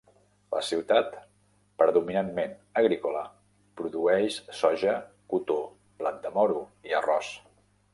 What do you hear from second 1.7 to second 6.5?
predominantment agrícola, produeix soja, cotó, blat de